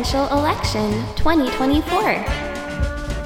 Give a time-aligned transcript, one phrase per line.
[0.00, 2.24] Presidential Election 2024.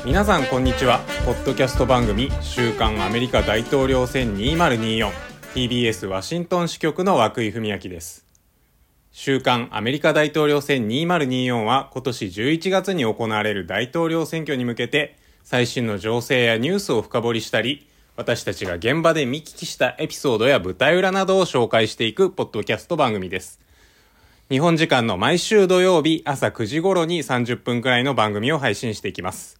[0.05, 1.03] 皆さんこんにちは。
[1.25, 8.27] ポッドキャスト番組「週刊アメリカ大統領選 2024TBS ワシントン支局の涌井文明です。
[9.13, 17.87] 週刊アメリカ大統領選2024は今年11月に行われる大統領選挙に向けて最新の情勢やニュースを深掘りしたり
[18.17, 23.61] 私たちが現場で見聞きしたエピソードや舞台裏などを紹介していくポッドキャスト番組です。
[24.51, 29.59] 日本時間の毎週土曜日朝9時頃に30分くらいの番組を配信していきます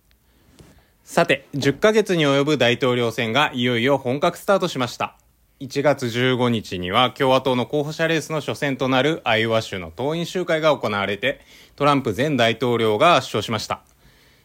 [1.05, 5.17] さて、10ヶ月に及ぶ大統領選がいよいよ本格スタートしました。
[5.61, 11.41] 1月15日には共和党の候補者レースの初戦となるアイオワ州の党員集会が行われて、
[11.77, 13.83] トランプ前大統領が圧勝しました。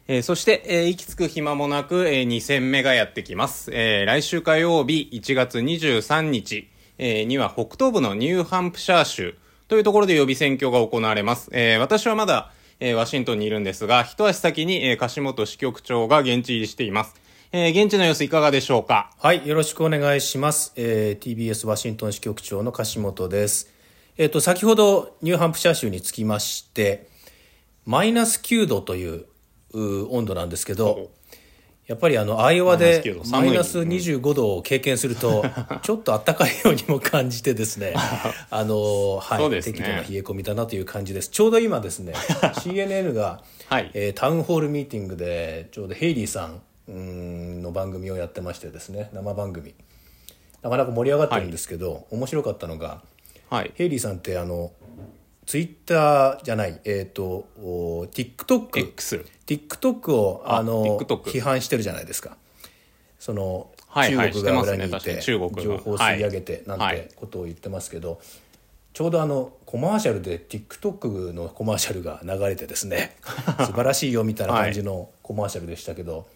[0.08, 3.72] えー、そして、えー、息つく暇もなく、えー、2戦目がやってきます。
[3.74, 9.38] えー、来週火曜日1月23日、えー、には北東部のニューハンプシャー州
[9.70, 11.48] というところで予備選挙が行われます。
[11.54, 17.14] えー、私はまだ、えー、ワシントンにいるんですが、一足先に、えー、樫本支局長が現地入りしています。
[17.52, 19.12] えー、現地の様子いかがでしょうか？
[19.20, 20.74] はい、よろしくお願いします。
[20.76, 23.72] えー、TBS ワシントン支局長の樫本です。
[24.18, 27.08] えっ、と、先ほどニューハンプシャー州につきまして、
[27.86, 29.26] マイナス9度という
[29.74, 31.12] う温度なんですけど、
[31.90, 35.44] やっぱりあの、アイオワでマイナス9度寒いマイナス25度を経験すると、
[35.82, 37.96] ちょっと暖かいようにも感じてですね、
[38.52, 41.30] あの、はい、ね適度な冷え込みだなという感じです。
[41.30, 42.14] ちょうど今ですね、
[42.62, 49.74] CNN が、はいえータウンホールミーティングで、ちょうどヘイリーさんうーんの番組をやってましてですね、生番組。
[50.62, 53.02] なかなか盛り上がってるんですけど、面白かったのが、
[53.50, 53.72] はい。
[53.74, 54.74] ヘイリーさんってあの、
[55.50, 58.70] ツイッターじゃない、えっ、と、お TikTok。
[58.78, 59.26] X。
[59.48, 62.38] TikTok をああの批判してるじゃないですか。
[63.18, 65.46] その、中国が裏にいして情報
[65.94, 66.98] を吸い上げてなんはい。
[66.98, 68.22] てことを言ってますけど、
[68.94, 73.16] ちょうどあのコマーシャルで TikTok のコマーシャルが流れてですね
[73.66, 76.28] 素晴らしいよみたいな感じのコマーシャルでしたけど、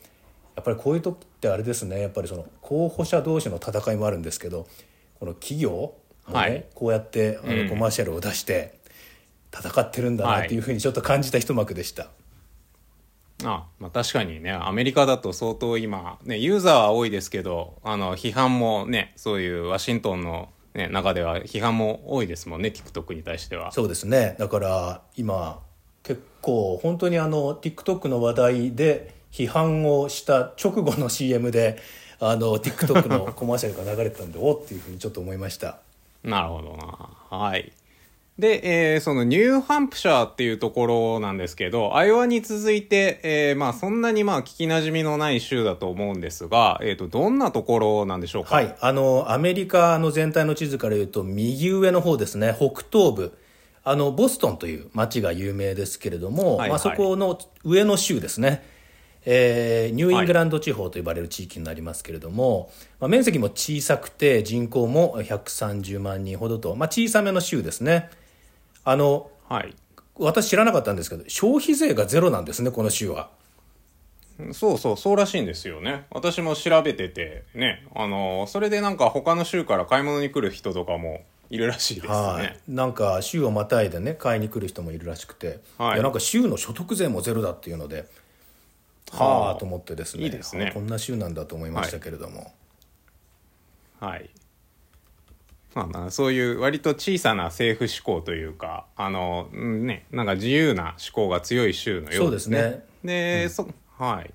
[0.56, 4.66] やっぱりこういう時ってあれですねやっぱりその候補者同士の戦いもあるんですけど
[5.20, 5.94] この企業
[6.26, 6.66] もね、はい。
[6.74, 8.82] こうやってあのコマーシャルを出して
[9.54, 12.10] 戦ってるんだなっていうふうにちょっと感じた一幕でした。
[13.46, 23.72] あまあ確かにね、アメリカだと相当今、ね、ユーザーは多いですけど、あの、批判もね、そういうワシントンの、ね、中では批判も多いですもんね、TikTok に対しては。
[23.72, 25.60] そうですねだから今
[26.04, 31.78] 結構本当にあの TikTok の話題で批判をした直後の CM で
[32.20, 35.80] あの TikTok のコマーシャルが流れてたんで おっていうふうにちょっと思いました
[36.24, 37.38] なるほどな。
[37.38, 37.74] はい。
[38.40, 48.56] で、えーそのニューハンプシャーっていうところなんですけど、アイオワに続いて、えーまあそんなにまあ聞き馴染みのない州だと思うんですが、えっ、と、どんなところなんでしょうか？
[48.56, 48.76] はい。
[48.80, 52.56] あのアメリカの全体の地図から言うと右上の方ですね。
[52.58, 53.38] 北東部。
[53.86, 58.64] あのボストンという町が有名ですけれども、はいまあ、そこの上の州ですね、
[59.26, 62.72] えーニューイングランド地方と呼ばれる地域になりますけれども、
[63.02, 68.10] まあ、面積も小さくて人口も130万人ほどと、まあ、小さめの州ですね
[68.86, 69.76] あのはい。
[70.16, 73.30] 私知らなかったんですけど消費税がゼロなんですねこの州は。
[74.52, 76.06] そうそう、そうらしいんですよね。
[76.10, 82.44] 私も調べてて、ね、あの、それでなんか他の州から買い物に来る人とかもいるらしいですはい。
[82.44, 82.60] ね。
[82.68, 85.94] なんか州をまたいでね買いに来る人もいるらしくて、はい。
[85.94, 88.08] いやなんか州の所得税もゼロだっていうので
[89.12, 89.40] はあ。
[89.40, 90.24] はあと思ってですね。
[90.24, 90.70] いいですね。
[90.70, 92.52] あこんな州なんだと思いましたけれども、
[94.00, 94.30] はい。
[95.76, 102.62] まあまあ、そういう割と小さな政府志向というか、あの、うんね、なんか自由な志向が強い州のようですね。
[102.62, 103.68] そうですねで、そ、
[103.98, 104.34] はい。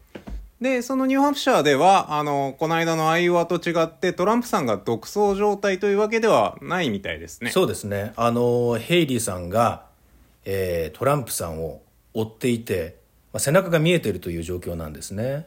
[0.60, 7.50] で、そのニューハンプシャーでは、あの、この間のアイオワと違って、トランプさんが独走状態というわけではないみたいですね。
[7.50, 9.87] そうですねあのヘイリーさんが、
[10.44, 11.82] えートランプさんを
[12.15, 12.97] 追っていて、
[13.32, 15.47] まあ、背中が見えているという状況なんですね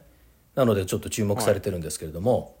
[0.54, 2.56] なのでちょっと注目されてるんですけれども、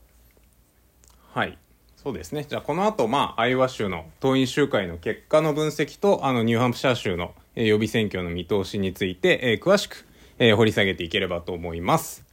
[1.32, 1.58] はい。
[2.02, 2.44] そうですね。
[2.48, 10.04] じゃあ、この後、まあ、アイオワ州の党員集会の結果の分析と、あの、ニューハンプシャー州の、えー予備選挙の見通しについて、えー詳しく、
[10.38, 12.24] えー掘り下げていければと思います。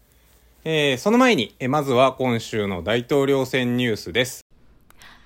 [0.66, 4.42] えーその前に、えーまずは今週の大統領選ニュースです。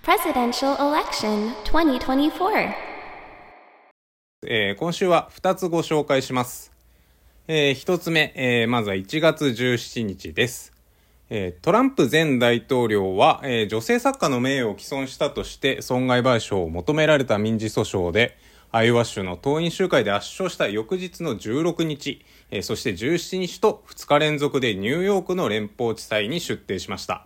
[0.03, 2.73] Presidential Election 2024.
[4.45, 6.73] えー今週は2つご紹介します。
[7.47, 10.72] え1つ目、えーまずは1月17日です。
[11.35, 18.37] えートランプ前大統領は、えー女性作家の名誉を毀損したとして損害賠償を求められた民事訴訟で、
[18.71, 27.25] アイオワ州の党員集会で圧勝した翌日の16日、えーそして17日と2日連続でニューヨークの連邦地裁に出廷しました。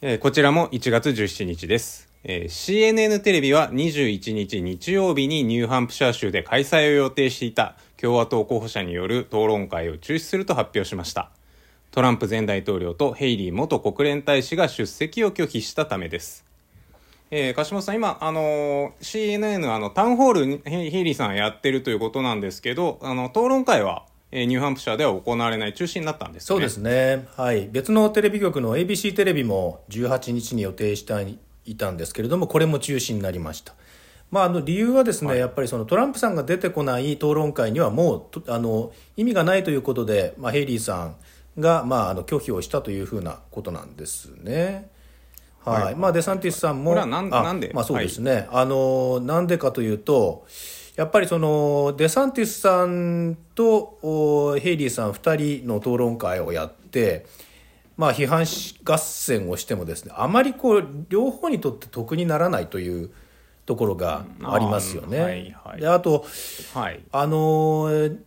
[0.00, 2.08] えーこちらも1月17日です。
[2.22, 11.32] えー CNN テレビは21日日曜日にニューハンプシャー州で開催を予定していた共和党候補者による討論会を中止すると発表しました。
[11.90, 16.44] トランプ前大統領とヘイリー元国連大使が出席を拒否したためです。
[17.32, 26.46] えー、柏本さん、今、あのー CNN、あの、タウンホールにヘイリーさんやってるということなんですけど、あの、討論会は、えーニューハンプシャーでは行われない中止になったんですね。
[26.46, 31.12] そうですね、はい、別のテレビ局の ABC テレビも18日に予定して
[31.64, 33.74] いたんですけれども、これも中止になりました。
[34.30, 41.16] まあ、あの理由はですね、はいやっぱりそのトランプさんが出てこない討論会にはもうとあの意味がないということで、まあ、ヘイリーさん
[41.60, 44.90] が、まあ、あの拒否をしたというふうなことなんですね。
[45.64, 45.82] はい。
[45.84, 45.94] はい。
[45.94, 46.94] まあ、デサンティスさんも
[47.74, 50.46] まあ、そうですね、あのなんでかというと
[50.96, 57.26] やっぱりそのデサンティスさんとおヘイリーさん2人の討論会をやって、
[57.96, 63.10] まあ、批判し合戦をしてもですねあまりこう両方にとって得にならないという
[63.66, 65.18] ところがありますよね。
[65.18, 65.80] うんはいはい。
[65.80, 66.24] であと
[66.74, 67.00] はい。
[67.12, 68.18] あのー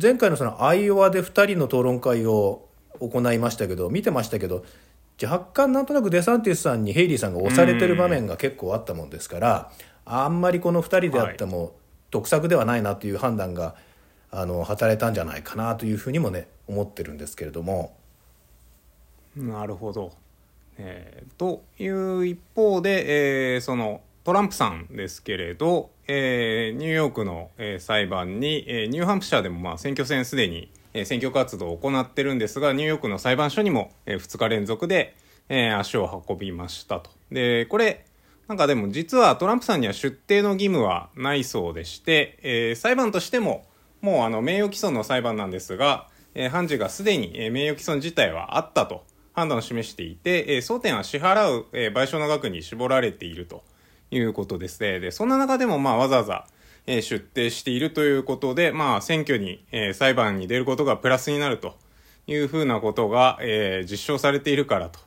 [0.00, 2.65] 前回のそのアイオワで2人の討論会を
[3.00, 4.64] 行いましたけど見てましたけど
[5.22, 9.72] 若干なんとなくデサンティスさんにヘイリーさんが押されてる場面が結構あったもんですから
[10.04, 11.74] あんまりこの2人であっても
[12.10, 13.74] 得策ではないなという判断が
[14.30, 17.96] あの働いたんじゃないかなというふうにもね思ってるんですけれども。
[19.36, 20.12] なるほど。
[20.78, 35.14] えーという一方で、えーそのトランプさんですけれど、えーニューヨークの、えー裁判に、えーニューハンプシャーでもまあ選挙戦すでに、え選挙活動を行ってるんですがニューヨークの裁判所にも、え2日連続で、
[35.48, 37.10] え足を運びましたと。
[37.30, 38.04] でこれ
[38.48, 43.66] なんかでも実はトランプさんには出廷の義務はないそうでして、え裁判としても
[44.00, 53.64] もうあの名誉毀損の裁判なんですが、え判事がすでに、え名誉毀損自体はあったと判断を示していて、え争点は支払う、え賠償の額に絞られていると
[54.10, 55.00] いうことですね。
[55.00, 56.46] でそんな中でもまあわざわざ、
[56.86, 61.76] 出廷しているということで、まあ、選挙に、え裁判に出ることがプラスになると
[62.26, 65.00] いうふうなことが、え実証されているからと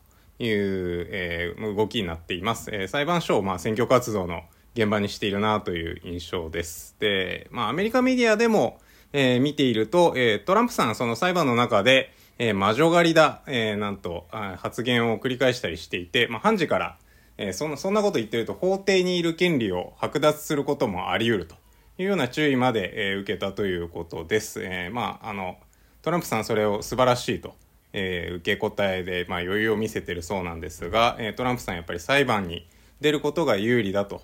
[0.44, 2.70] いう、え動きになっています。
[2.74, 4.44] え裁判所をまあ選挙活動の
[4.76, 6.96] 現場にしているなという印象です。
[7.00, 8.80] で、まあ、アメリカメディアでも、
[9.14, 14.28] えー見ていると、えートランプさんその裁判の中で、えー魔女狩りだ、えーなんと
[14.58, 16.98] 発言を繰り返したりしていて、まあ、判事から、
[17.38, 21.56] えーそんなそんなこと言ってると法廷にいる権利を剥奪することもあり得ると
[22.00, 24.64] いうような注意まで、えー受けたということです。
[24.64, 25.58] えーまああの
[26.02, 27.56] トランプさんそれを素晴らしいと、
[27.92, 32.66] えー受け答えで、まあ、余裕を見せてるそうなんですが、えートランプさんやっぱり裁判に
[33.02, 34.22] 出ることが有利だと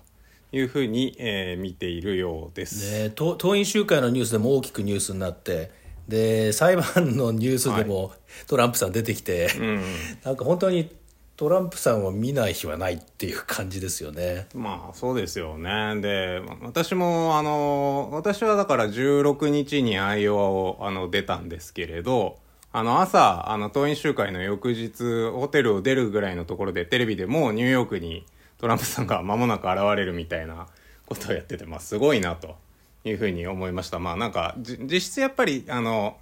[0.54, 3.04] いうふうに、えー見ているようです。
[3.04, 5.72] ね、党党員集会のニュースでも大きくニュースになって
[6.08, 8.14] で裁判のニュースでも
[8.48, 9.84] トランプさん出てきて、うん
[10.24, 10.90] なんか本当に
[11.38, 14.48] トランプさんを見ない日はないっていう感じですよね。
[14.54, 16.00] まあそうですよね。
[16.00, 22.38] で、私もあの、私はだから16日にアイオワをあの出たんですけれど、
[22.72, 28.26] あの朝、あの党員集会の翌日、ホテルを出るぐらいのところでテレビでもうニューヨークに
[28.58, 30.68] トランプさんが間もなく現れるみたいな
[31.06, 32.56] ことをやってて、まあすごいなと
[33.04, 34.00] いうふうに思いました。
[34.00, 36.16] まあなんか実質やっぱりあの、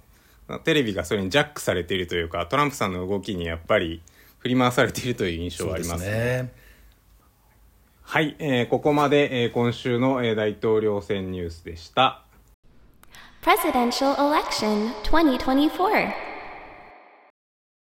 [0.64, 4.02] テレビがそれにジャックされているというか、トランプさんの動きにやっぱり
[4.44, 6.10] 振り回されているという印象はありますね。
[6.10, 6.52] ね。
[8.02, 12.22] はい、えーここまで、えー今週の、えー大統領選ニュースでした。
[13.42, 16.12] Presidential Election 2024.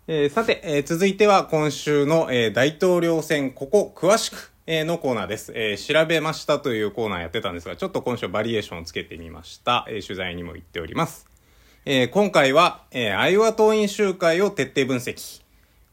[0.07, 9.85] えーさて、えー続いては今週の、えー大統領選ここ詳しく、えーのコーナーです、えー調べましたというコーナーやってたんですが、ちょっと今週バリエーションをつけてみました。
[9.89, 11.27] えー取材にも行っております。
[11.85, 15.42] えー今回は、えーアイオワ党員集会を徹底分析。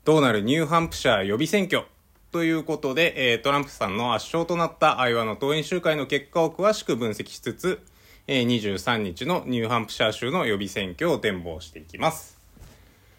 [0.09, 1.85] どうなるニューハンプシャー予備選挙
[2.31, 7.79] ということで、えートランプさんの圧勝となったアイワの党員集会の結果を詳しく分析しつつ、
[8.25, 12.39] えー23日のニューハンプシャー州の予備選挙を展望していきます。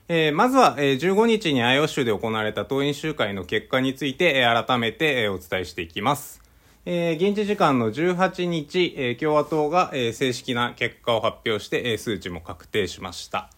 [0.08, 6.42] えーまずは、えー15日にアイオ州で行われた党員集会の結果について、えー改めて、えーお伝えしていきます。
[6.86, 13.48] えー現地時間の18日、えー共和党が、えー正式な結果を発表して、えー数値も確定しました。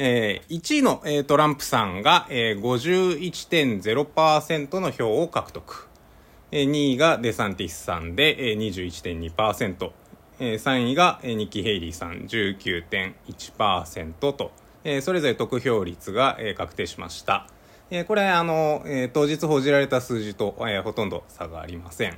[0.00, 5.88] えー1位の、えートランプさんが、えー51.0%の票を獲得。
[6.52, 9.90] えー2位がデサンティスさんで、えー21.2%。
[10.38, 14.52] えー3位が、えーニッキー・ヘイリーさん19.1%と、
[14.84, 17.48] えーそれぞれ得票率が、えー確定しました。
[17.90, 22.16] えーこれあの、えー当日報じられた数字と、えーほとんど差がありません。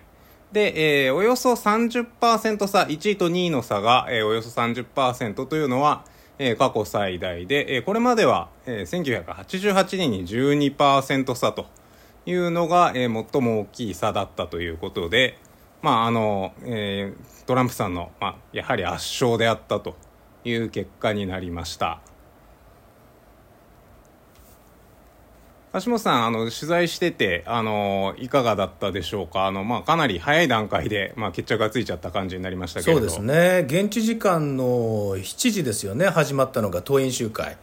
[0.52, 6.04] で、えーおよそ30%差、1位と2位の差が、えーおよそ30%というのは、
[6.42, 11.66] え過去最大で、えこれまでは、え1988年に12%差と
[12.24, 15.36] いうのが、え最も大きい差だったということで、
[15.82, 17.12] まああのえ
[17.46, 19.96] トランプさんの、まあ、やはり圧勝であったと
[20.44, 22.00] いう結果になりました。
[25.72, 29.46] 橋本さんあの取材しててあのいかがだったでしょうか？
[29.46, 32.98] あの、まあ、かなり早い段階で、まあ、決着がついちゃった感じになりましたけれど。
[32.98, 33.64] そうですね。
[33.68, 37.56] 現地時間の7時ですよね始まったのが党員集会。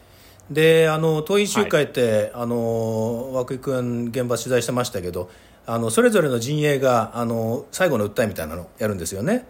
[0.49, 5.29] であの党員集会って、あの涌井君現場取材してましたけど
[5.65, 9.45] あのそれぞれの陣営があの最後の訴えみたいなのをやるんですよね。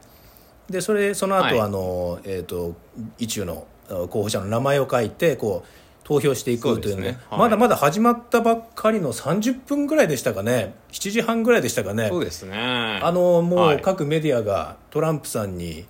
[0.68, 1.60] でそれその後、はい。
[1.60, 2.76] あのえー、と
[3.20, 5.68] 意中のあ候補者の名前を書いてこう
[6.08, 7.02] 投票していくというね。
[7.02, 7.20] ね。
[7.30, 7.40] はい。
[7.40, 10.74] まだまだ始まったばっかりの30分ぐらいでしたかね。
[10.94, 12.08] 7時半ぐらいでしたかね。
[12.08, 12.58] そうですね。
[13.04, 13.76] あのもはい。
[13.76, 15.86] う各メディアがトランプさんに、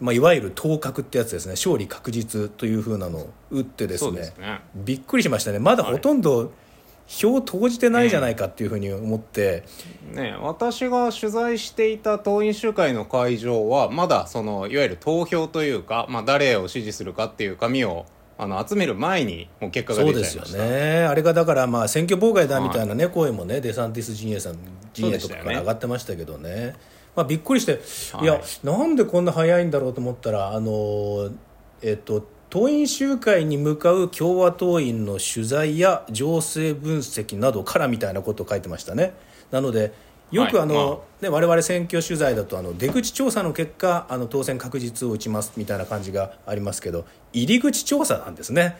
[0.00, 1.54] まあ、いわゆる当確ってやつですね。
[1.54, 4.12] 勝利確実というふうなのを打ってですね。
[4.12, 4.60] ですね。
[4.76, 5.58] びっくりしましたね。
[5.58, 6.52] まだほとんど
[7.08, 9.64] 票を投じてないじゃないかっていうふうに思って、
[10.12, 18.06] ね、私が取材していた党員集会の会場はまだそのいわゆる投票というか、まあ、誰を支持するかっていう紙を
[18.38, 20.78] あの集める前にもう結果がそうですよ出ちゃいました。
[20.78, 21.04] ね。
[21.04, 24.58] あれがだからまあ選挙妨害だみたいなね、声もねデサンティス陣営さん
[24.92, 26.74] 陣営とかから上がってましたけどね。
[27.14, 27.80] まあ、びっくりして、
[28.12, 28.24] はい。
[28.24, 31.30] い、やなんでこんな早いんだろうと思ったらあの
[31.82, 39.14] えっと党員集会に向かう共和党員の取材や情勢分析などからみたいなことを書いてましたね。
[39.50, 39.92] なので
[40.30, 48.76] よくあの、はいまね、我々選挙取材だとあの出口調査の結果あの当選確実を打ちますみたいな感じがありますけど入り口調査なんですね。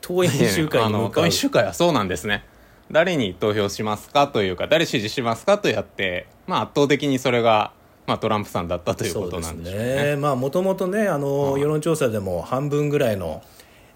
[0.00, 2.44] 党員集会あに向かうの党員集会はそうなんですね。
[2.90, 7.72] 誰に投票しますかというか誰支持しますかとやって、まあ、圧倒的にそれが、
[8.06, 9.80] まあ、トランプさんだったということなんでしょうね。
[9.80, 10.16] そうですね。
[10.16, 13.42] まあもともとねあの、世論調査でも半分ぐらいの、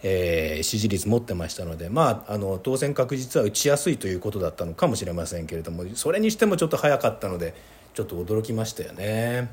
[0.03, 7.55] えー支持率持ってましたので、まあ、あの当選確実は打ちやすいということだったのかもしれませんけれどもそれにしてもちょっと早かったので
[7.95, 9.51] ちょっと驚きましたよね。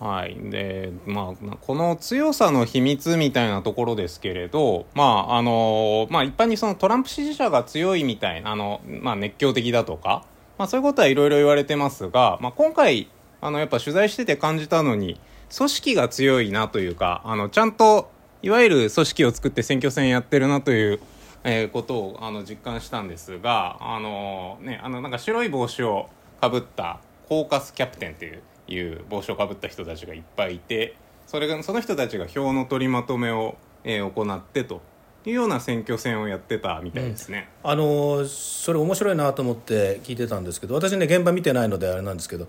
[0.00, 10.24] はいでまあ、この強さの秘密みたいなところですけれど、まああのまあ、一般にそのトランプ支持者が強いみたいなあの、まあ、熱狂的だとか、
[10.56, 15.20] まあ、そういうことはいろいろ言われてますが、まあ、今回あのやっぱ取材してて感じたのに
[15.56, 18.08] 組織が強いなというかあのちゃんと
[18.42, 21.00] いわゆる組織を作って選挙戦やってるなという、
[21.44, 26.08] えーことをあの実感したんですがあの、ね、あのなんか白い帽子を
[26.40, 30.94] かぶったコーカスキャプテンといういう帽子をかぶった人たちがいっぱいいて
[31.26, 34.82] それがその人たちが票の取りまとめを、えー行ってと
[35.24, 37.48] いうような選挙戦をやってたみたいですね。
[37.62, 42.48] あのそれ面白いなと思って聞いてたんですけど私ね現場見てないのであれなんですけど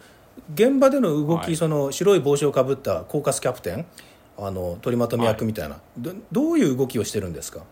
[0.53, 3.85] 現場での動き、はいその白い帽子をかぶったコーカスキャプテン
[4.41, 7.63] あの取りまとめ役みたいな、どどういう動きをしてるんですか？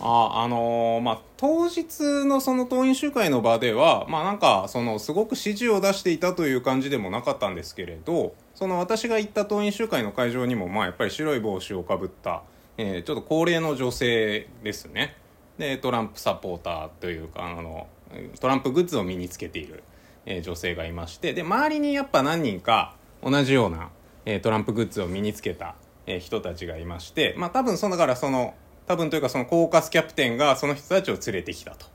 [0.00, 12.42] ああのーまあ当日のその党員集会の場ではまあなんかそのすごく指示を出していたという感じでもなかったんですけれどその私が行った党員集会の会場にもまあやっぱり白い帽子をかぶった、
[12.76, 15.16] えーちょっと高齢の女性ですね。
[15.58, 17.86] でトランプサポーターというかあの
[18.38, 19.82] トランプグッズを身につけている、
[20.26, 23.88] えー女性がいましてで周りにやっぱ何人か同じような、
[24.26, 25.74] えトランプグッズを身につけた、
[26.06, 28.54] え人たちがいましてまあ多分そのだからその
[28.86, 31.86] 多分というかそのコーカスキャプテンがその人たちを連れてきたと。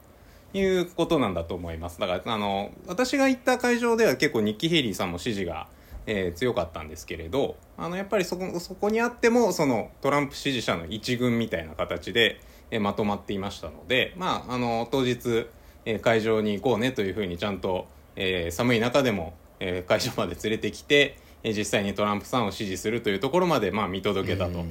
[0.54, 2.00] いうことなんだと思います。
[2.00, 5.68] だからあの私が行った会場では結構ニッキー・ヘイリーさんも支持が、
[6.08, 15.48] えー強かったんですけれどあのやっぱりそこそこにあってもそのトランプ支持者の一軍みたいな形で、えーまとまっていましたので、まあ、あの当日、
[15.86, 24.64] えー会場に行こうねというふうにちゃんと、え寒い中でも、え会場まで連れてきて、実際にトランプさんを支持するというところまで、まあ、見届けたと。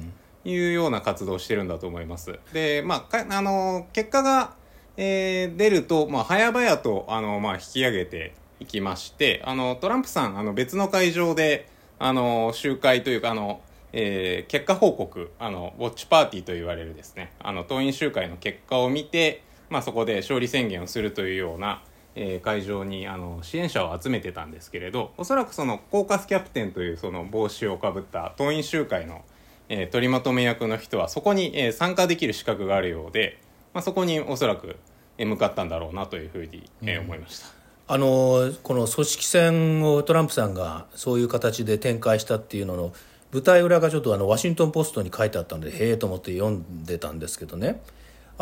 [0.43, 2.39] いうような活動をしてるんだと思います。
[2.53, 4.55] で、まあ、あの結果が、
[4.97, 13.61] えー出ると、まあ、早々とあの、まあ、引き上げていきましてあのトランプさんあの別の会場であの集会というかあの、
[13.93, 21.83] えー結果報告あのウォッチパーティーと言われるですねあの党員集会の結果を見て、まあ、そこで勝利宣言をするというような、
[22.15, 29.23] えー会場にあの支援者を集めてたんですけれどおそらくそのコーカスキャプテンというその帽子をかぶった党員集会の
[29.69, 33.39] えー取りまとめ役の人はそこに、えー参加できる資格があるようで、
[33.73, 34.75] まあ、そこにおそらく、
[35.17, 37.47] えー向かったんだろうなというふうに、えー思いました。
[37.87, 42.93] あのこの組織戦をトランプさんがそういう形で展開したっていうのの
[43.33, 47.81] 舞台裏がちょっとあのワシントン・ポストに書いてあったのでへえと思って読んでたんですけどね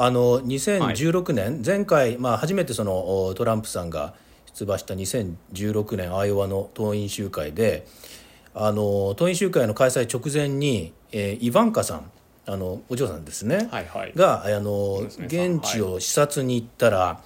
[0.02, 4.14] あの2016年、前回、まあ、初めてそのおトランプさんが
[4.54, 7.86] 出馬した2016年アイオワの党員集会で
[8.56, 12.12] あの党員集会の開催直前に、えーイヴァンカさん
[12.46, 14.14] あのお嬢さんですね、はいはい。
[14.16, 17.22] があの現地を視察に行ったら、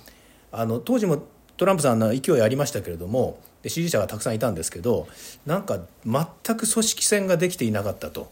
[0.52, 1.22] あの当時も
[1.58, 5.08] トランプさんの勢いありましたけれどもで支持者がたくさんいたんですけど
[5.46, 8.32] なんか全く組織戦ができていなかったと、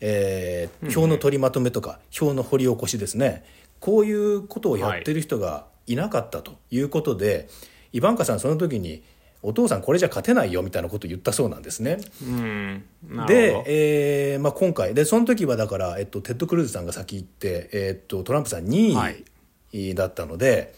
[0.00, 3.44] えー票の取りまとめとか票の掘り起こしですね
[3.86, 7.48] こういうことをやってる人がいなかったということで、
[7.92, 9.04] イバンカさんその時に
[9.42, 11.98] お父さんこれじゃ勝てないよみたいなことを言ったそうなんですね。
[13.28, 19.24] で、えーまあ、今回でその時はだから、えっと、テッド・クルーズさんが先行って、えっと、トランプさんはい
[19.72, 20.74] 2位だったので、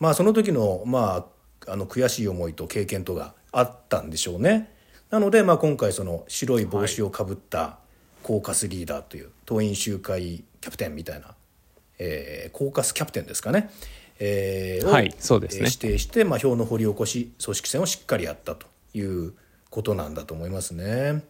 [0.00, 1.28] まあ、その時の,、ま
[1.68, 4.74] あ、あの悔しい思いと経験とがあったんでしょうね。
[5.10, 7.78] なので、まあ、今回その白い帽子をかぶった
[8.24, 11.36] コーカスリーダーという党員集会キャプテンみたいな、
[11.98, 13.70] えーコーカスキャプテンですかね、
[14.18, 19.34] えーをはいそうですねえー指定して、まあ、票の掘り起こし組織戦をしっかりやったという
[19.70, 21.22] ことなんだと思いますね。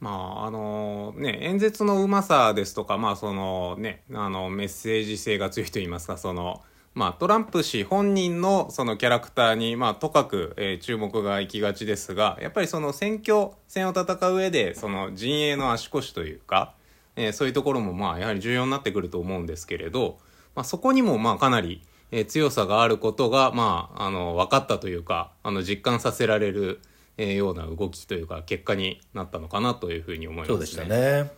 [0.00, 6.62] まああのね演説のうまさですとかまあそのねあのメッセージ性が強いと言いますかその
[6.94, 16.74] まあトランプ氏本人のそのキャラクターにまあとかく、えー注目が行きがちですがやっぱりその選挙戦を戦う上でその陣営の足腰というか、
[17.18, 20.18] えーそういうところもまあやはり重要になってくると思うんですけれど、
[20.54, 21.82] まあ、そこにもまあかなり、
[22.12, 26.80] えー強さがあることがまああの分かったというかあの実感させられる、
[27.16, 30.54] えーような動きというか結果になったのかなというふうに思いますね。
[30.54, 31.30] そうでしたね。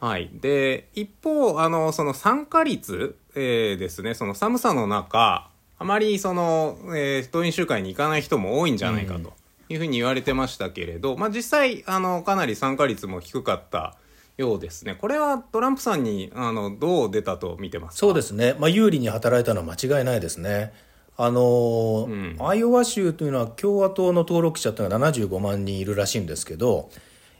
[0.00, 9.32] はい、で一方あのその参加率、えーですねその寒さの中あまりその、えー党員集会に行かない人も多いんじゃないかと
[9.68, 13.96] いうふうに言われてましたけれど、まあ、実際あのかなり参加率も低かった
[14.38, 14.94] ようですね。
[14.94, 17.98] これはトランプさんにあのどう出たと見てますか？
[17.98, 20.72] そうですね、まあ、有利に働いたのは間違いないですね。
[21.16, 26.90] あのーアイオワ州というのは共和党の登録者というのは75万人いるらしいんですけど、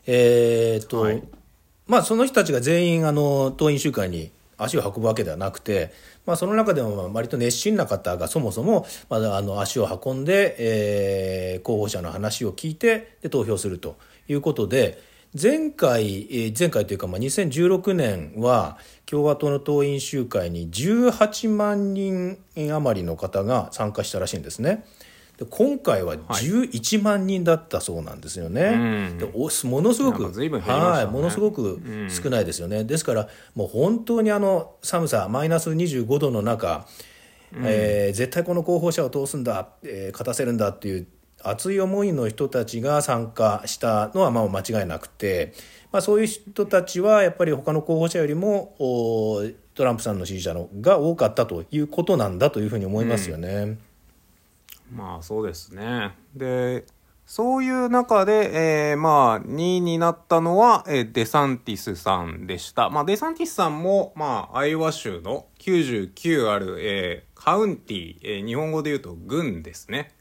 [0.06, 1.22] えーっとはい。
[1.86, 5.92] まあ、その人たちが全員あの党員集会に足を運ぶわけではなくて、
[6.26, 13.96] まあ、その中でもまあ割と熱心な方がそもそもまだあの足を運んで、えー候補者の話を聞いてで投票すると
[14.28, 15.00] いうことで
[15.40, 24.84] 前回、えー前回というか、まあ、2016年は共和党の党員集会に18万人余りの方が参加したらしいんですね。
[25.36, 28.62] で今回は11万人だったそうなんですよね。
[28.62, 32.84] うんでおものすごく、ねはい、ものすごく少ないですよね。
[32.84, 36.86] ですからもう本当にあの寒さマイナス25度の中、
[37.54, 41.06] えー絶対この候補者を通すんだ、えー勝たせるんだっていう
[41.42, 45.54] 熱い思いの人たちが参加したのはまあ間違いなくて、
[45.92, 49.42] まあ、そういう人たちはやっぱり他の候補者よりもお
[49.74, 53.78] トランプさんの支持者のが多かったということなんだというふうに思いますよね。
[54.92, 56.14] まあそうですね。
[56.34, 56.84] で、
[57.26, 62.88] そういう中で、えーまあ2位になったのは、えーデサンティスさんでした。
[62.90, 70.12] まあデサンティスさんも、まあアイワ州の99ある、えーカウンティ、えー日本語で言うと郡ですね。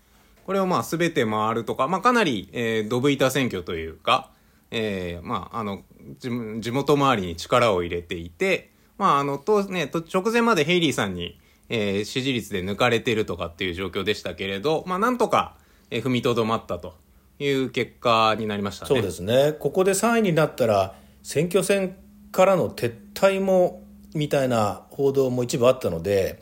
[0.47, 4.31] これをまあ全て回るとか、まあかなり、えードブ板選挙というか、
[4.71, 5.83] えーまああの、
[6.17, 15.57] 地元周りに力を入れていて、まああの、とね、と直前までヘイリーさんに、えー支持率で抜かれてるとかっていう状況でしたけれど、まあなんとか、
[15.91, 16.95] えー踏みとどまったと
[17.39, 18.87] いう結果になりましたね。
[18.87, 21.97] そうですねここで3位になったら選挙戦
[22.31, 23.83] からの撤退も
[24.13, 26.41] みたいな報道も一部あったので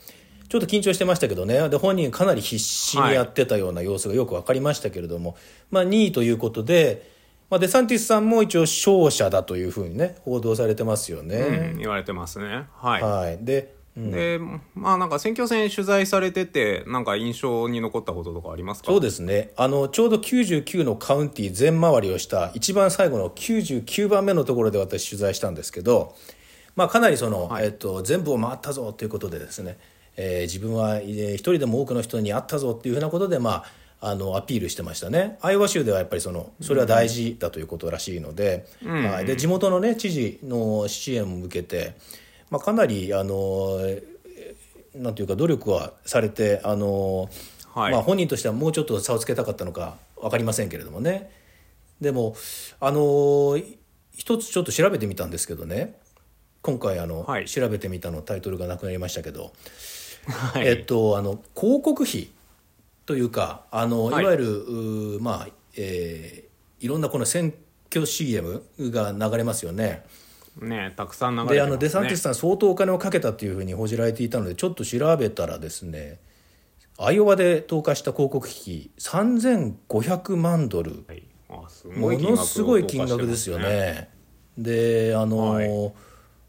[0.56, 1.68] ちょっと緊張してましたけどね。
[1.68, 5.36] で本人かなり必死にやってたような様子がよく分かりましたけれども、
[5.70, 7.12] まあ、2位ということで、
[7.50, 11.74] まあ、デサンティスさんも一応勝者だというふうにね報道されてますようね。
[11.74, 12.68] ん、言われてますね。
[12.74, 13.02] はい。
[13.02, 14.12] はい、で、うん。
[14.12, 14.40] で、
[14.76, 18.92] まあなんか選挙戦取材されてて、なんか印象に残ったこととかありますか？
[18.92, 19.52] そうですね。
[19.58, 26.16] あのちょうど99のカウンティ全回りをした一番最後の99番目のところで私取材したんですけど、
[26.76, 27.66] まあ、かなりその、はい。
[27.66, 29.78] えっと、全部を回ったぞということでですね、
[30.18, 33.64] えー自分は、えー一人でも多くの人に会ったぞっていうふうなことで、ま
[34.00, 35.38] あ、あのアピールしてましたね。
[35.42, 41.96] アイオワ州ではやっぱりそのそれは大事だということらしいので,、はい、で地元の、ね、知事の支援も受けて、
[42.50, 43.80] まあ、かなりあの
[44.94, 47.30] なんていうか努力はされてあの、
[47.74, 47.92] はい。
[47.92, 51.32] まあ、本人としてはもうちょっと差をつけたかったのか分かりませんけれどもね。
[52.00, 52.36] でも
[52.80, 53.60] あの
[54.14, 56.00] 一つちょっと調べてみたんですけどね。
[56.62, 57.46] 今回あの、はい。
[57.46, 59.54] 調べてみたのタイトルがなくなりましたけど、
[60.28, 60.68] はい。
[60.68, 62.30] えっとあの広告費
[63.06, 64.64] というかあの、はいい、わゆる
[65.18, 66.46] うまあ、えー
[66.80, 67.54] いろんなこの選
[67.90, 70.06] 挙 CM が流れますよね。
[70.62, 71.56] ねたくさん流れてますね。
[71.56, 76.20] であのデサンティスさん相当お金をかけたというふうに報じられていたのでちょっと調べたらですね
[76.98, 84.10] アイオワで投下した広告費3500万ドルはいあすものすごい金額ですよね。
[84.58, 85.94] であの、はい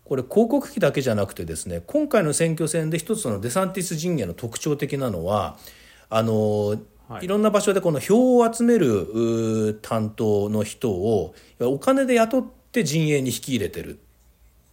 [0.09, 5.59] これ広告費だけじゃなくてですね今回の選挙戦で一つのデサンティス陣営の特徴的なのは
[6.09, 6.77] あの、
[7.09, 7.25] はい。
[7.25, 13.99] い、ろんな場所でこの票を集める担当の人をお金で雇って陣営に引き入れてる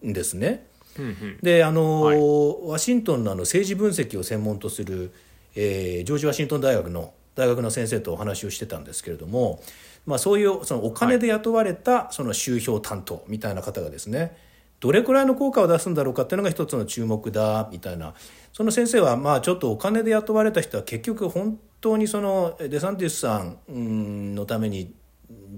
[0.05, 0.67] んですね。
[0.99, 1.39] うんうん。
[1.41, 2.71] であの、はい。
[2.71, 5.11] ワシントンのあの政治分析を専門とする、
[5.55, 9.61] えージョージ・ワシントン大学の大学の先生とお話をしてたんですけれども、
[10.05, 14.37] まあ、そういうそのお金で雇われたその集票担当みたいな方がですね
[14.83, 18.13] どれくらいの効果を出すんだろうかっていうのが一つの注目だみたいな
[18.51, 24.93] その先生はまあちょっとお金で雇われた人は結局本当にそのデサンティスさんのために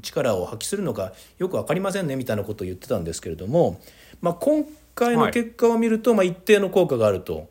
[0.03, 3.81] 力を発揮するのかよく分かりませんねみたいなことを言ってたんですけれども、
[4.21, 7.49] まあ、今回の結果を見ると、まあ、一定の効果があると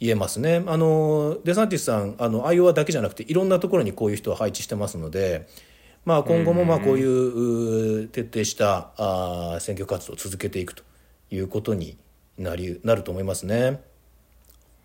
[0.00, 0.62] 言えますね。
[0.66, 5.48] あのデサンティスさんあのアイオワだけじゃなくていろんなところにこういう人を配置してますので、
[6.04, 10.82] まあ、今後もまあこういうう徹底したあー選挙活動を続けていくと
[11.30, 11.96] いうことに
[12.36, 13.80] なりなると思いますね。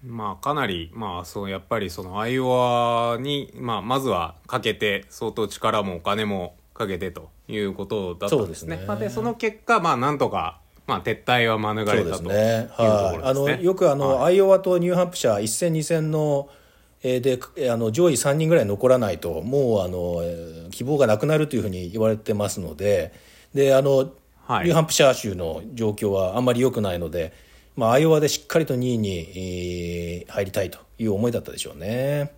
[0.05, 8.75] まあかなりまあそうやっぱりそのアイオワに、まあ、まずはかけて相当力もお金もかけてということだったんですね。
[8.75, 12.69] そうですねまあ、でその結果まあなんとか、まあ、撤退は免れたとね。
[12.71, 13.19] はい。
[13.23, 13.63] あのですね。
[13.65, 16.58] よくあの、はいアイオワとニューハンプシャー一戦二戦のえー
[17.01, 23.13] でえーあの上位3人ぐらい残らないともうあのえー希望がなくなるというふうに言われてますので
[23.53, 27.33] であの、はいニューハンプシャー州の状況はあんまり良くないので、
[27.75, 32.31] まあ、アイオワでしっかりと2位に、えー入りたいという思いだったでしょうね。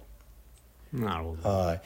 [0.94, 1.50] なるほど。
[1.50, 1.82] はい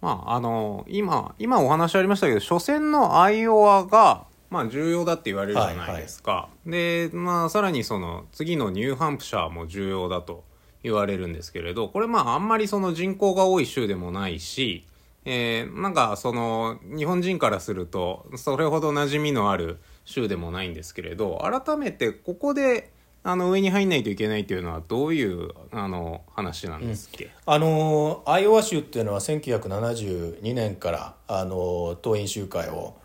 [0.00, 6.48] まああの今今お話ありましたけど初戦のアイオワがまあ重要だって言われるじゃないですか。
[6.66, 10.42] でまあさらにその次のニューハンプシャーも重要だと
[10.82, 14.84] 言われるんですけれどこれまああんまりその人口が多い州でもないし、
[15.24, 22.90] えーなんかその日本人からするとそれほど馴染みのある州でもないんですけれど改めてここで
[23.22, 32.96] あの上に入んないといけないというのはどういうあの話なんですっけ、あのアイオワ州っていうのは1972年からあの党員集会を、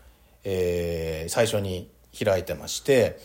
[0.44, 3.18] えー最初に開いてまして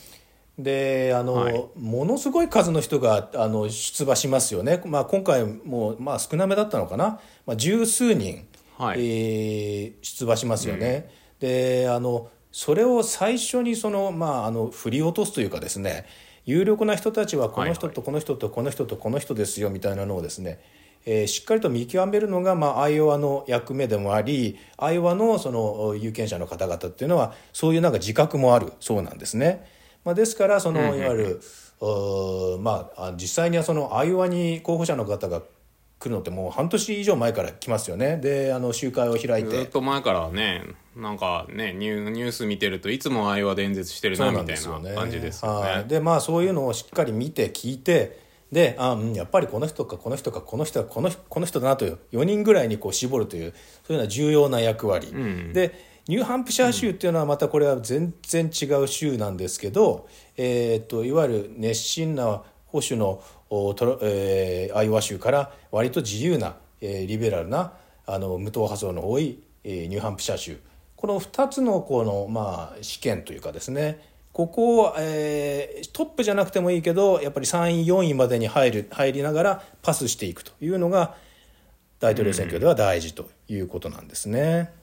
[0.57, 1.65] であの、はい。
[1.77, 8.99] ものすごい数の人があの出馬しますよね、まあ、今回も、まあ、少なめだったのかな、まあ、十数人、はい。
[8.99, 11.09] えー出馬しますよね。
[11.39, 16.05] であのそれを最初にその、まあ、あの振り落とすというかですね
[16.45, 20.59] 有力な人たちはこの人とこの人とこの人とこの人ですよみたいなのをですね、
[21.05, 29.65] えーしっかりと見極めるのが、まあ、アイオワの役目でもありアイオワのその有権者の方々っていうのはそういうなんか自覚もあるそうなんですね。
[30.03, 31.41] まあ、ですからそのいわゆる、
[32.61, 35.41] まああ実際にはそのアイオワに候補者の方が
[36.01, 38.17] 来るのってもう半年以上前から来ますよね。
[38.17, 40.63] であの集会を開いずってと前からね
[40.95, 45.69] なんかねニューニュース見てるといつもアイオワで演説してるななみたいな感じですよね。
[45.69, 45.85] はい。
[45.85, 48.19] でまあそういうのをしっかり見て聞いて
[48.51, 53.53] であ、うん、やっぱりこの人かこの人かこの人はこのこの人だなという4人ぐらいにこう絞るという
[53.87, 55.53] そういうのは重要な役割、ん。
[55.53, 67.73] でニューハンプシャー州っていうのはまたこれは全然違う州なんですけど、えー、といわゆる熱心な保守のおトラえーアイオワ州から割と自由な、えーリベラルな
[68.07, 70.59] あの無党派層の多い、えーニューハンプシャー州
[70.95, 73.99] この2つのこの、まあ、試験というかですね
[74.33, 81.15] ここを、えートップじゃなくてもいいけどやっぱり3位4位までに入る入りながらパスしていくというのが
[81.99, 84.71] 大統領選挙では大事ということなんですね。
[84.75, 84.80] うん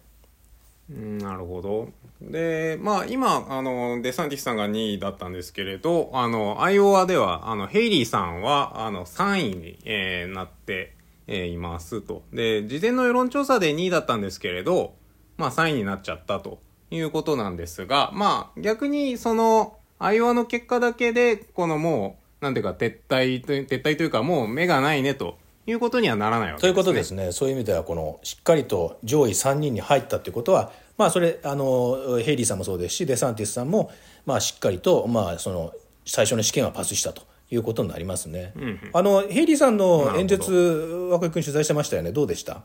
[0.89, 1.89] なるほど。
[2.21, 10.95] でまあ今あのデサンティスさんが2位だったんですけれどあのアイオワではあのヘイリーさんはあの3位に、えーなって、
[11.27, 12.23] えーいますと。
[12.33, 14.95] で事前の世論調査で2位だったんですけれど
[15.37, 16.59] まあ3位になっちゃったと
[16.91, 25.37] いうことなんですがまあ逆にそのアイオワの結果だけでこのもうなんていうか撤退撤退というかもう目がないねと
[25.71, 26.61] いうことにはならないわけですね。
[26.61, 33.91] ということですねそういう意味ではこのしっかりと上位3人に入ったということはまあそれあのヘイリーさんもそうですしデサンティスさんも
[34.25, 35.73] まあしっかりとまあその
[36.07, 38.55] 最初の試験はパスしたということになりますね。
[38.93, 40.53] あのヘイリーさんの演説
[41.11, 42.63] 和久井君取材してましたよねどうでした？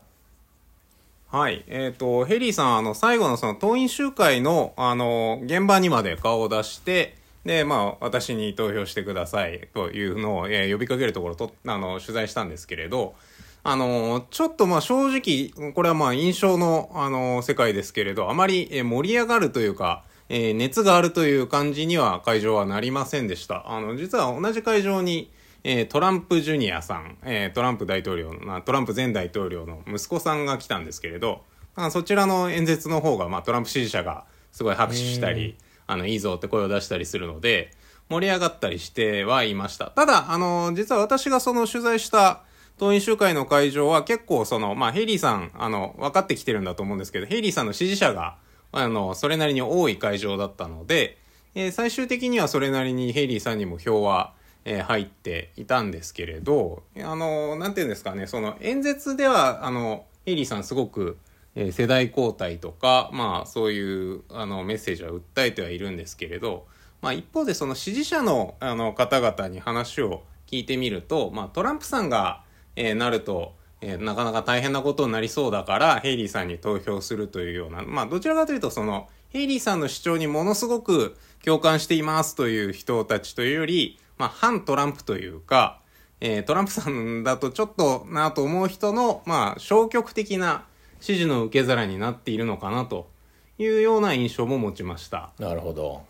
[1.34, 1.64] はい。
[1.66, 13.14] えっ、と、ヘリーさん、あの、最後のその党員集会の、あの、現場にまで顔を出して、で、まあ、私に投票してくださいというのを、えー呼びかけるところと、あの、取材したんですけれど、
[13.62, 23.70] あの、ちょっとまあ正直、これはまあ印象の、あの、世界ですけれど、あまり盛り上がるというか、えー熱があるという感じには会場はなりませんでした。
[23.70, 25.30] あの、実は同じ会場に、
[25.64, 31.42] えートランプジュニアさん、えートランプ大統領、まあトランプ前大統領の息子さんが来たんですけれど、
[31.74, 37.72] あそちらの演説の方が、まあトランプ支持者がすごい拍手したり、あの、いいぞって声を出したりするので、
[38.08, 39.86] 盛り上がったりしてはいました。
[39.86, 42.42] ただ、あの、実は私がその取材した
[42.78, 48.36] 党員集会の会場は結構その、まあ、ヘイリーさん、あの、分かってきてるんだと思うんですけど、ヘイリーさんの支持者が、
[48.72, 51.18] あの、それなりに多い会場だったので、
[51.54, 54.32] えー最終的にはそれなりにヘイリーさんにも票は、
[54.64, 61.16] えー入っていたんですけれど、あの、なんていうんですかね、その演説では、あの、ヘイリーさんすごく、
[61.54, 66.66] 世代交代とか、まあ、そういうあのメッセージは訴えてはいるんですけれど、
[67.00, 72.42] まあ、一方でその支持者のあの方々に話を聞いてみると、まあ、トランプさんが、
[72.76, 85.80] えーなると、えーなかなか大変なことになりそうだからヘイリーさんに投票するというような、まあ、どちらかというとそのヘイリーさんの主張にものすごく共感していますという人たちというより、まあ、反トランプというか、
[86.20, 90.64] えートランプさんだとちょっとなと思う人の、まあ、消極的な
[91.04, 93.10] 支持の受け皿になっているのかなと
[93.58, 95.32] いうような印象も持ちました。
[95.38, 96.00] なるほど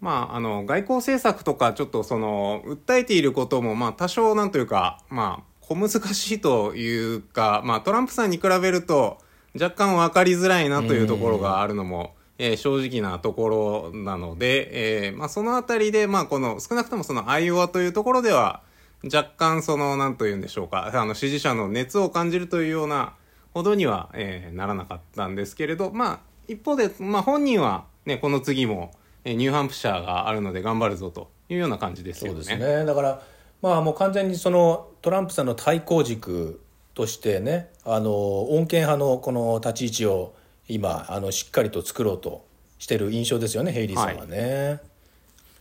[0.00, 9.18] まあ、あの外交政策とかちょっとその訴えていることもまあ多少なんというかまあ小難しいというか、まあ、トランプさんに比べると
[9.54, 18.62] 若干分かりづらいなというところがあるのも、えー正直なところなので、えーまあ、そのあたりで、まあ、この少なくともそのアイオワというところでは
[19.04, 23.14] 若干その何というんでしょうかあの支持者の熱を感じるというような
[23.54, 28.92] ほどには、えーならなかったんですけれど、まあ、一方で、まあ、本人は、ね、この次も、
[29.24, 32.42] えーニューハンプシャーがあるので頑張るぞというような感じですよね。
[32.42, 33.22] そうですねだから
[33.62, 36.60] まあもう完全にそのトランプさんの対抗軸
[36.94, 40.34] としてねあの穏健派のこの立ち位置を
[40.68, 42.46] 今あのしっかりと作ろうと
[42.78, 44.80] してる印象ですよねヘイリーさんはね。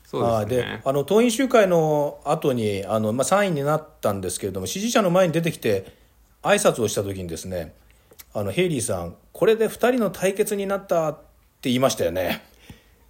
[0.09, 0.81] そうですね。
[0.83, 5.93] ああの党員集会の後にあのまあ3位になったんですけれども支持者の前に出てきて
[6.41, 7.75] 挨拶をした時にですね
[8.33, 12.43] あのヘイリーさんこれで2人の対決になったって言いましたよね。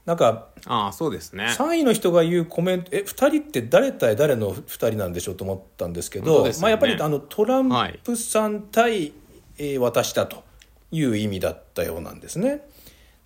[0.06, 1.46] なんかああそうですね。
[1.46, 7.70] 3位の人が言うコメントえ2人って誰対誰の2人なんでしょうと思ったんですけどねまあ、やっぱりあのトラン
[8.04, 9.14] プさん対、
[9.58, 10.44] えー私だと
[10.92, 12.68] いう意味だったようなんですね。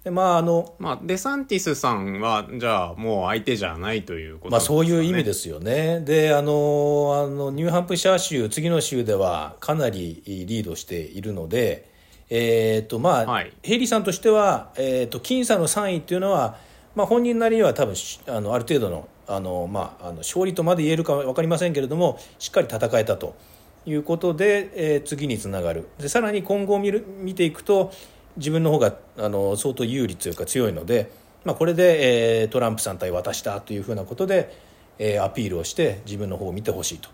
[0.03, 6.01] でまああのまあ、デサンティスさんはじゃあもう相手じゃないということまあ、そういう意味でですよね。
[6.01, 11.89] であのあのニューハンプシャー州次の州ではかなりリードしているので、
[12.29, 13.53] えーとまあはい。
[13.61, 16.57] ヘイリーさんとしては、えー、と僅差の3位っていうのは、
[16.95, 23.37] まあ、本人なりには多分しあのある程度のあの、まあ、あの勝利とまで言えるか分かりませんけれどもしっかり戦えたと
[23.85, 25.87] いうことで、えー次につながる。
[25.97, 27.93] でさらに今後を見る見ていくと
[28.37, 31.11] 自分の方があの相当有利というか強いので、
[31.43, 34.55] まあ、これで、えートランプさん対私だというふうなことで、
[34.97, 37.09] えーアピールをして自分の方を見てほしいと。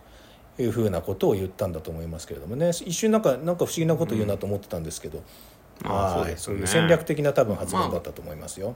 [0.62, 2.70] いうふうなことを言ったんだと思いますけれどもね。
[2.70, 5.24] 一瞬なんかなんか不思議なこと言うなと思ってたんですけど、
[5.86, 6.24] まあはい。
[6.24, 6.38] そうですね。
[6.38, 8.76] そういう戦略的な多分発言だったと思いますよ。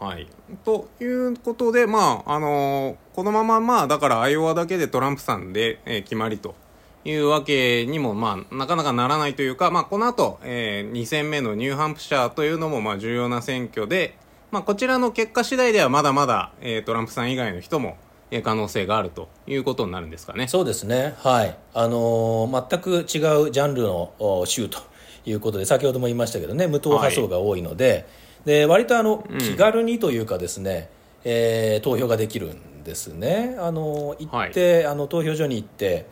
[0.00, 0.26] はい。
[0.64, 6.54] ということで、まあ、あのこのまま、まあ、だから、アイオワだけでトランプさんで、えー決まりと
[7.04, 14.16] いうわけにも、まあ、なかなかならないというか、まあ、この後、え2戦目のニューハンプシャーというのも、まあ、重要な選挙で、
[14.50, 17.96] まあ、こちらの結果次第では、まだまだ、えートランプさん以外の人も、
[18.30, 20.48] えー可能性があるということになるんですかね。
[20.48, 21.56] そうですね、はい。
[21.74, 24.78] あのー全く違うジャンルのお州と
[25.24, 28.06] いうことで先ほども言いましたけどね無党派層が多いので,、
[28.44, 30.90] で割とあの気軽にというかですね、
[31.24, 33.56] えー投票ができるんですね。
[33.58, 36.06] あのー行って、あの投票所に行って、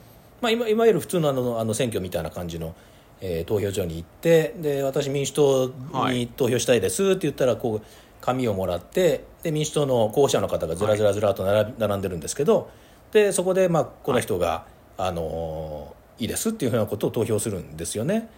[0.46, 2.74] まあ、いわいわゆる普通のあのあの選挙みたいな感じの、
[3.20, 5.72] えー投票所に行ってで私民主党
[6.10, 7.86] に投票したいですって言ったらこう
[8.20, 11.44] 紙をもらってで民主党の候補者の方がずらずらずらと
[11.78, 12.70] 並んでるんですけど
[13.12, 14.66] でそこでまあこの人が、
[14.98, 18.28] あのーいいですっていうふうなことを投票するんですよね。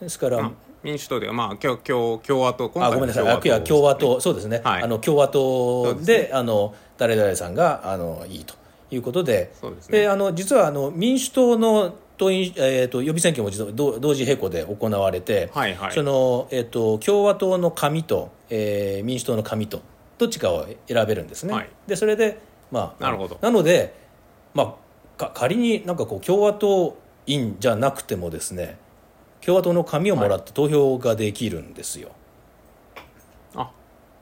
[0.00, 0.50] ですから、あ
[0.82, 3.28] 民主党では、まあ、共共共和党、あごめんなさい。
[3.28, 4.82] あいや共和党そうですね、はい。
[4.82, 8.54] あの共和党でそうですあの誰々さんがあのいいと
[8.90, 19.80] いうことでそうですねあの実はあの民主党の党員、えー、と予備選挙も同同時並行で行われて、はいはいそのえー、と共和党の紙と、えー民主党の紙と
[20.18, 21.54] どっちかを選べるんですね。
[21.54, 23.94] はいでそれで、まあ、なるほどなので、
[24.52, 24.76] ま
[25.16, 28.76] あ、か仮になんかこう共和党員じゃなくてもですね
[29.40, 32.10] 共和党の紙をもらって投票ができるんですよ。
[32.10, 32.19] あ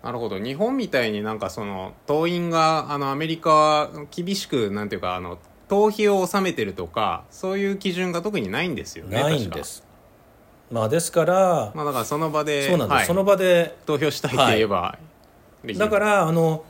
[0.09, 0.39] なるほど。
[0.39, 9.85] 日本みたいになんかその党員があのアメリカは厳しくなんていうかあの党費を納めてるとかそういう基準が特にないんですよねないんです。
[10.71, 13.07] まあ、ですから、まあだからその場でそうなんです、はい。
[13.07, 14.99] その場で投票したいと言えば、
[15.63, 16.65] できるだからあの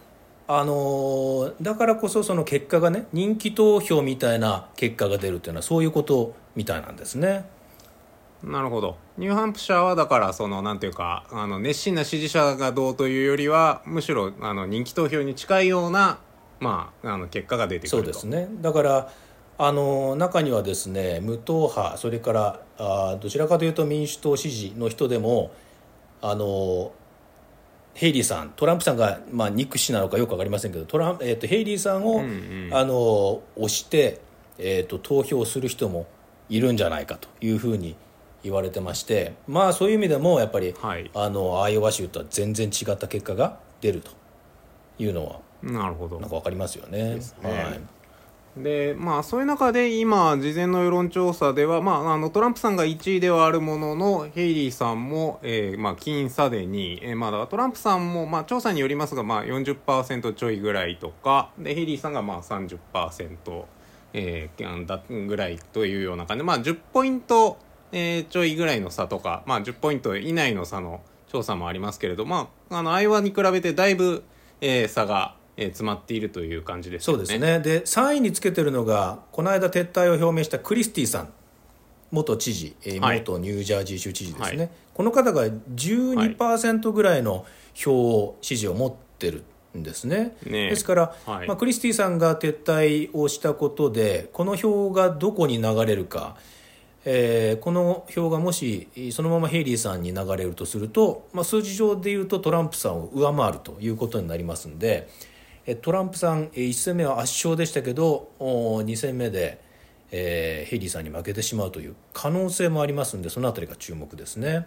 [0.48, 7.48] あのだからこそその結果がね人気投票みたいな結果が出るっていうのはそういうことみたいなんですね。
[8.42, 8.96] なるほど。
[9.16, 16.18] ニューハンプシャーはだからそのなんていうかあの熱心な支持者がどうというよりはむしろあの人気投票に近いような、
[16.61, 17.96] まあ、あの結果が出てくると。
[17.96, 18.48] そうですね。
[18.61, 19.11] だから
[19.59, 25.51] あの中にはですね無党派それからあどちらかというと民主党支持の人でも
[26.22, 26.92] あの
[27.94, 32.70] ヘイリーさんトランプさんが、まあ、憎しなのかよく分かりませんけどトラン、えー、とヘイリーさんを、んうん。
[32.72, 34.20] あの押して、
[34.59, 36.07] えー、と投票する人も
[36.48, 37.96] いるんじゃないかというふうに
[38.42, 41.11] 言われてましてまあそういう意味でもやっぱり、はい。
[41.14, 44.18] あのアイオワ州とは全然違った結果が出ると。
[44.98, 46.20] いうのはなるほど。
[46.20, 47.16] なんか分かりますよね。
[47.16, 47.20] ね。
[47.42, 47.81] はい。
[48.62, 61.51] でまあそういう中で今事前の世論調査では、まあ、あのトランプさんが1位ではあるもののヘイリーさんも、えーまあ、僅差で2位、えーまあ、トランプさんも、まあ、調査によりますが、まあ、40%ちょいぐらいとか。
[61.59, 62.79] でヘイリーさんがまあ30%、
[64.12, 67.59] えー、だぐらいというような感じで、まあ、10ポイント、
[67.92, 74.22] えーちょいぐらいの差とか、まあ、10ポイント以内の差の調査もありますけれど、まあ、あのアイオワに比べてだいぶ、
[74.61, 77.24] えー差が、えー詰まっているという感じですよね。
[77.24, 77.61] そうですね。
[77.61, 81.33] で3位につけてるのがこの間撤退を表明したクリスティさん
[82.11, 83.18] 元知事、えーはい。
[83.18, 84.70] 元ニュージャージー州知事ですね、はい。
[84.94, 89.44] この方が12%ぐらいの票を支持を持ってる
[89.77, 90.37] んですね。
[90.46, 90.70] ねえ。
[90.70, 91.48] ですから、はい。
[91.48, 96.37] まあ、クリスティさんが撤退をしたことでこの票がどこに流れるか
[97.04, 105.08] えーこの票がもしそのままヘイリーさんに流れるとすると、まあ、数字上でいうとトランプさんを上回るということになりますんで
[105.82, 109.61] トランプさん1戦目は圧勝でしたけど2戦目で、
[110.11, 114.66] えーヘイリーさんに負けてしまうという可能性もありますんでそのあたりが注目ですね。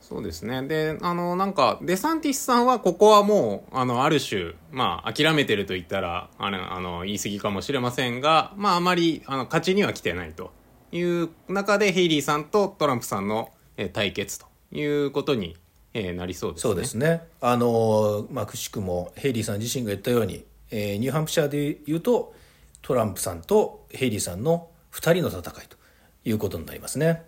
[0.00, 0.62] そうですね。
[0.62, 10.50] で、あの、なんか、デサンティスさんは、ここはもう、あの、ある種、まあ、諦めてると言ったら、あれ、あの、言い過ぎかもしれませんが、まあ、あまり、あの、勝ちには来てないと
[10.92, 15.56] いう中で、ヘイリーさんとトランプさんの、えー対決ということに、
[15.94, 16.62] えーなりそうですね。
[16.62, 22.34] そうですねあの、まあ、くしくもヘイリーさん自身が言ったように、えーニューハンプシャーで言うと
[22.82, 25.76] トランプさんとヘイリーさんの2人の戦いと
[26.24, 27.22] いうことになりますね。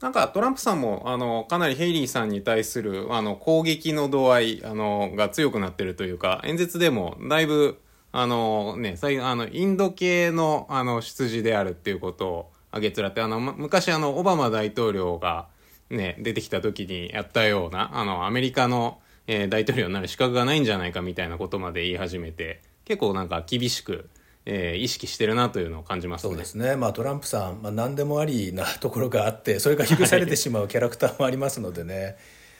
[0.00, 7.78] なんかトランプさんもあのかなりヘイリーさんに対するあの攻撃の度合いあのが強くなってるというか演説でもだいぶ
[8.18, 15.48] あの、ね、最あのインド系のあの出自であるっていうことを挙げつらってあの昔あのオバマ大統領が、
[15.90, 24.08] ね、出てきた時にやったようなあのアメリカの、えー大統領になる資格がないんじゃないかみたいなことまで言い始めて結構なんか厳しく、
[24.46, 26.30] えー意識してるなというのを感じますね。
[26.30, 32.16] そうですね、まあ、トランプさん、まあ、何でもありなところがあってそれが許されてしまうキャラクターもありますのでね。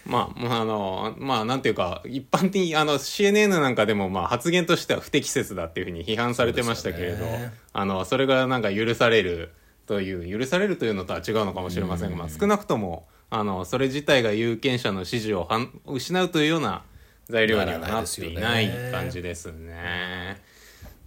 [0.07, 9.53] まあ、まあ、あの、まあ、なんていうか、一般的に、あの、CNN なんかでも、まあ、発言としては不適切だっていうふうに批判されてましたけれど、ねあの、それがなんか許される
[9.87, 16.85] という、許されるというのとは違うのかもしれませんが、まあ、少なくとも、あの、それ自体が有権者の支持をはん失うというような
[17.29, 20.41] 材料にはなっていない感じですね。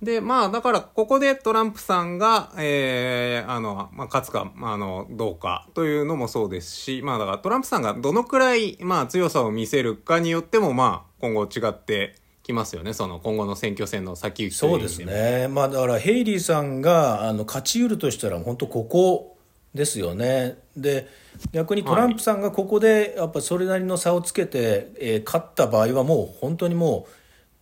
[0.01, 12.93] で、まあ、だから、ここでトランプさんが、えー、あの、まあ、勝つか、まああの、どうかというのもそうですし、まあ、だから、トランプさんがどのくらい、まあ、強さを見せるかによっても、まあ、今後違ってきますよね。
[12.93, 15.03] その、今後の選挙戦の先行きそうです。
[15.03, 19.37] ね、まあ、だからヘイリーさんがあの勝ち得るとしたら本当ここ
[19.73, 21.07] ですよねで
[21.51, 27.11] 逆にトランプさんがここでやっぱそれなりの差をつけて、えー勝った場合はもう本当にもう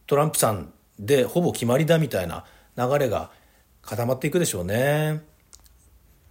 [0.07, 2.45] トランプさんでほぼ決まりだみたいな
[2.77, 3.31] 流れが
[3.81, 5.23] 固まっていくでしょうね。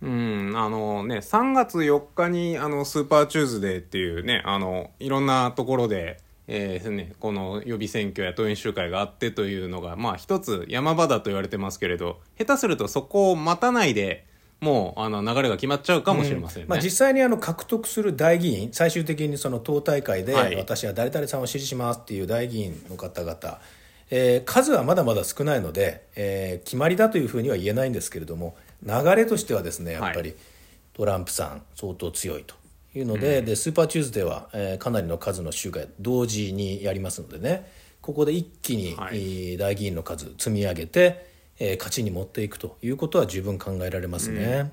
[0.02, 14.26] うん、あのね、3月4日に、あの、スーパーチューズデーっていうね、あの、いろんなところで、えーね、この予備選挙や党員集会があってというのが、まあ一つ山場だと言われてますけれど、下手するとそこを待たないで、
[14.60, 16.66] もう、あの、流れが決まっちゃうかもしれませんね。
[16.68, 23.58] まあ、実際にあの獲得する代議員最終的にその党大会で、はい私は誰々さんを支持しますっていう代議員の方々、
[24.10, 30.36] えー数はまだまだ少ないので、えー決まりだというふうには言えないんですけれども流れとしてはですねやっぱりは
[30.94, 32.54] トランプさん相当強いと
[32.94, 41.26] いうので,、でスーパーチューズデーは、えーかなりの数の集会同時にやりますのでねここで一気に、はいえー代議員の数積み上げて、
[41.58, 44.72] えー勝ちに持っていくということは十分考えられますね。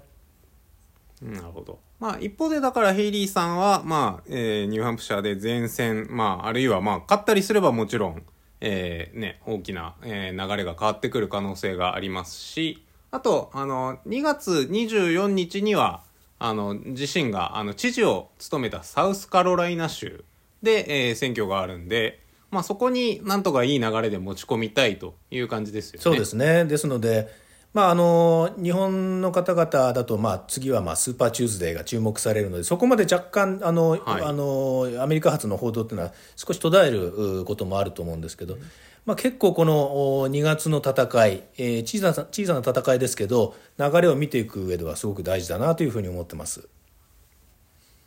[1.21, 1.79] なるほど。
[1.99, 8.23] まあ、一方でだからヘイリーさんは、まあ、えーニューハンプシャーで前線、まあ、あるいはまあ、勝ったりすればもちろん、
[8.65, 16.01] えーね、大きな、えー流れが変わってくる可能性がありますし、あと、あの、2月24日には、
[16.39, 20.23] あの、自身が、あの、知事を務めたサウスカロライナ州
[20.61, 26.01] で、えー選挙があるんで、まあ、そこになんとかいい流れで持ち込みたいという感じですよね。
[26.01, 27.27] そうですねですので、
[27.73, 38.57] まあ、あの日本の方々だと、まあ、次はまあスーパーチューズデーが注目されるのでそこまで若干あの、はいあのアメリカ発の報道っていうのは少し途絶えるうこともあると思うんですけど、
[39.05, 46.67] まあ、結構このお2月の戦い、えー小さな小さな戦いですけど流れを見ていく上ではすごく大事だなというふうに思ってます。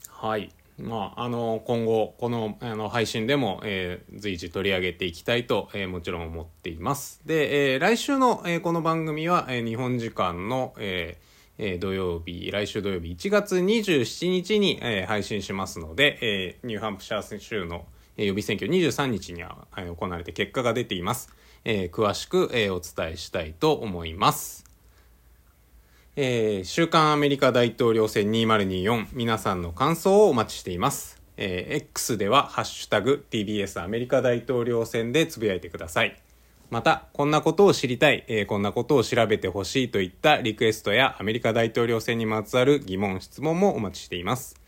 [0.09, 0.51] はい。
[0.79, 7.20] まあ、あの、今後、このあの配信でも、えー随時取り上げていきたいと、えーもちろん思っています。
[7.24, 11.27] で、えー来週の、えーこの番組は、えー日本時間の、えー
[11.59, 17.87] え土曜日、来週土曜日1月27日に、えー配信しますので、えーニューハンプシャー州の、
[18.18, 21.31] えー予備選挙23日には、えー行われて結果が出ています。
[21.64, 24.66] えー詳しく、えーお伝えしたいと思います。
[26.19, 31.21] えー週刊アメリカ大統領選2024皆さんの感想をお待ちしています。
[31.37, 36.17] えー X ではハッシュタグ TBS アメリカ大統領選でつぶやいてください。
[36.71, 44.59] また、こんなことを知りたい、えーこんなことを調べてほしいといったリクエストやアメリカ大統領選にまつわる疑問、質問もお待ちしています。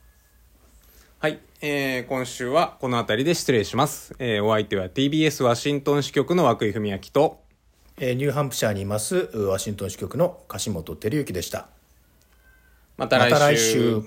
[1.19, 4.17] はい、えー今週はこの辺りで失礼します。
[4.19, 7.43] えーお相手は TBS ワシントン支局の涌井文明と、
[7.99, 11.69] えーニューハンプシャーにいますうワシントン支局の樫本照之でした。
[12.97, 13.35] また来週。
[13.35, 14.03] また来週